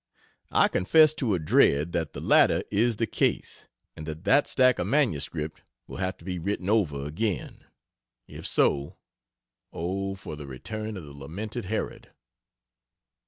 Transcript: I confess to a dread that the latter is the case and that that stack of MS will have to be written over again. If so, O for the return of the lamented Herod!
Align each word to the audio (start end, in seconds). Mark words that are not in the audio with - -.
I 0.49 0.67
confess 0.67 1.13
to 1.13 1.35
a 1.35 1.37
dread 1.39 1.91
that 1.91 2.13
the 2.13 2.21
latter 2.21 2.63
is 2.71 2.95
the 2.95 3.05
case 3.05 3.67
and 3.95 4.07
that 4.07 4.23
that 4.23 4.47
stack 4.47 4.79
of 4.79 4.87
MS 4.87 5.29
will 5.85 5.97
have 5.97 6.17
to 6.17 6.25
be 6.25 6.39
written 6.39 6.71
over 6.71 7.05
again. 7.05 7.65
If 8.27 8.47
so, 8.47 8.97
O 9.71 10.15
for 10.15 10.35
the 10.35 10.47
return 10.47 10.97
of 10.97 11.03
the 11.03 11.13
lamented 11.13 11.65
Herod! 11.65 12.09